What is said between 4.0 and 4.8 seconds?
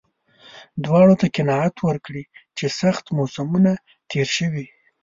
تېر شوي.